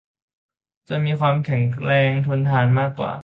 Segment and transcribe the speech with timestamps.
[0.89, 3.13] จะมีความแข็งแรงทนทานมากกว่า